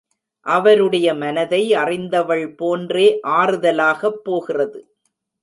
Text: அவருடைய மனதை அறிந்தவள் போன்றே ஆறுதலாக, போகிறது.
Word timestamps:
அவருடைய 0.45 1.07
மனதை 1.13 1.59
அறிந்தவள் 1.73 2.43
போன்றே 2.55 3.05
ஆறுதலாக, 3.35 4.11
போகிறது. 4.23 4.81